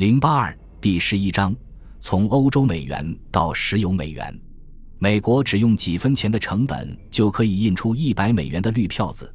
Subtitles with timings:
[0.00, 1.54] 零八二第十一章：
[2.00, 4.34] 从欧洲美元到石油美元，
[4.98, 9.30] 美国只用几分钱的成本就可以印出一百美元的绿票子，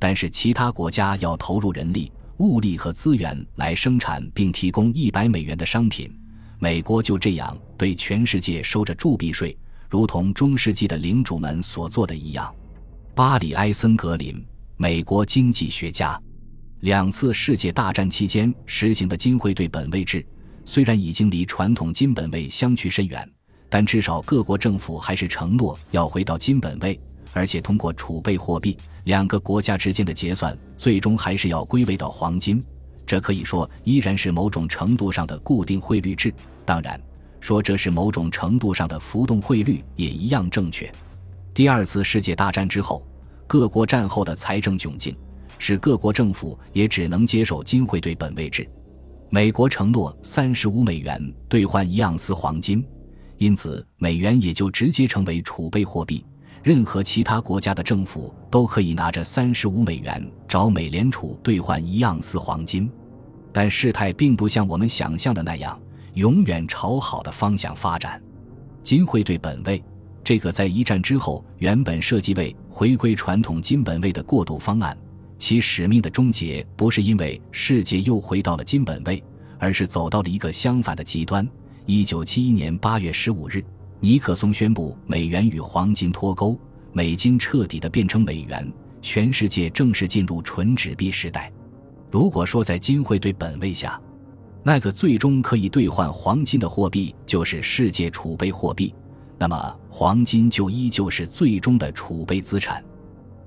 [0.00, 6.12] 但是其他国家要投入人力、物力和资源来生产并提供一百美元的商品，
[6.58, 9.56] 美国就这样对全世界收着铸币税，
[9.88, 12.52] 如同中世纪的领主们所做的一样。
[13.14, 14.44] 巴里·埃森格林，
[14.76, 16.20] 美国经济学家。
[16.80, 20.24] 两次世界大战期间实行的金汇兑本位制，
[20.64, 23.30] 虽然已经离传统金本位相去甚远，
[23.68, 26.98] 但至少各国政府还是承诺要回到金本位，
[27.34, 32.64] 而且通过储备货币，两个国家之间的结算最终还是要归位到黄金。
[33.04, 36.32] 这可以说依然是某种程度上的固定汇率制。
[36.64, 36.98] 当然，
[37.40, 40.90] 说这是某种程度上的浮动汇率也一样正确。
[41.52, 43.06] 第二次世界大战之后，
[43.46, 45.14] 各国战后的财政窘境。
[45.60, 48.68] 使各国政府也只能接受金汇兑本位制。
[49.28, 52.84] 美国承诺三十五美元兑换一盎司黄金，
[53.36, 56.24] 因此美元也就直接成为储备货币。
[56.62, 62.90] 任何其他国家的政府都可以拿着三十五美元找美联储兑换一盎司黄金。
[63.52, 65.78] 但事态并不像我们想象的那样，
[66.14, 68.20] 永远朝好的方向发展。
[68.82, 69.82] 金汇兑本位
[70.24, 74.96] 这个在一战之后原本设计为回归传统金本位的过渡方案。
[75.40, 79.24] 其使命的终结不是因为世界又回到了金本位，
[79.58, 81.48] 而是走到了一个相反的极端。
[81.86, 83.64] 一九七一年八月十五日，
[84.00, 86.60] 尼克松宣布美元与黄金脱钩，
[86.92, 91.50] 美金彻底的变成美元，全世界正式进入纯纸币时代。
[92.10, 93.98] 如果说在金汇兑本位下，
[94.62, 98.94] 那个最终可以兑换黄金的货币就是世界储备货币，
[99.38, 102.84] 那么黄金就依旧是最终的储备资产。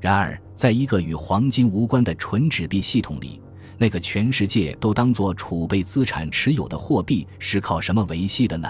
[0.04, 3.40] 然而，在一个与黄金无关的纯纸币系统里，
[3.78, 8.70] 那个全世界都当作储备资产持有的货币是靠什么维系的呢？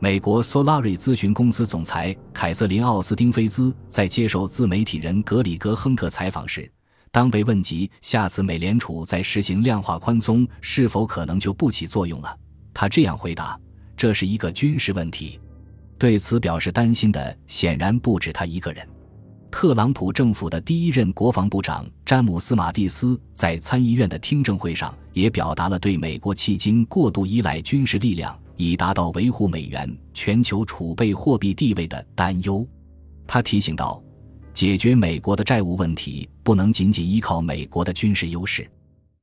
[0.00, 6.68] 美国 Solari 咨询公司总裁凯瑟琳·奥斯汀菲兹在接受自媒体人格里格·亨特采访时，
[7.12, 12.36] 当被问及下次美联储在实行量化宽松是否可能就不起作用了，
[12.74, 13.56] 他这样回答
[13.96, 15.38] ：“这是一个军事问题。”
[15.96, 18.84] 对此表示担心的显然不止他一个人。
[19.50, 32.66] 特朗普政府的第一任国防部长詹姆斯·马蒂斯在参议院的听证会上也表达了对美国迄今过度依赖军事力量以达到维护美元全球储备货币地位的担忧。
[33.26, 34.02] 他提醒道
[34.52, 38.68] ：“解决美国的债务问题不能仅仅依靠美国的军事优势。